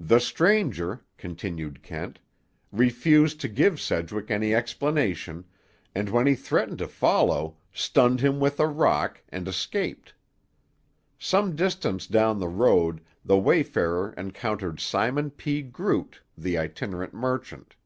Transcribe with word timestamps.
"The 0.00 0.18
stranger," 0.18 1.02
continued 1.16 1.84
Kent, 1.84 2.18
"refused 2.72 3.40
to 3.42 3.48
give 3.48 3.80
Sedgwick 3.80 4.28
any 4.28 4.52
explanation, 4.52 5.44
and 5.94 6.08
when 6.08 6.26
he 6.26 6.34
threatened 6.34 6.78
to 6.78 6.88
follow, 6.88 7.58
stunned 7.72 8.18
him 8.18 8.40
with 8.40 8.58
a 8.58 8.66
rock, 8.66 9.22
and 9.28 9.46
escaped. 9.46 10.14
Some 11.16 11.54
distance 11.54 12.08
down 12.08 12.40
the 12.40 12.48
road 12.48 13.02
the 13.24 13.38
wayfarer 13.38 14.12
encountered 14.16 14.80
Simon 14.80 15.30
P. 15.30 15.62
Groot, 15.62 16.22
the 16.36 16.58
itinerant 16.58 17.14
merchant. 17.14 17.76